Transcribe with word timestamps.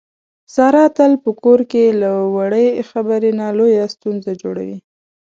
ساره 0.53 0.85
تل 0.97 1.11
په 1.23 1.29
کور 1.43 1.59
کې 1.71 1.85
له 2.01 2.11
وړې 2.35 2.67
خبرې 2.89 3.31
نه 3.39 3.47
لویه 3.57 3.85
ستونزه 3.95 4.31
جوړي. 4.41 4.71